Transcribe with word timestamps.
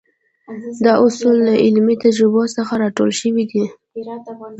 دا 0.85 0.93
اصول 1.05 1.35
له 1.45 1.53
عملي 1.65 1.95
تجربو 2.05 2.43
څخه 2.55 2.73
را 2.81 2.89
ټول 2.97 3.09
شوي 3.19 3.43
دي. 3.51 3.63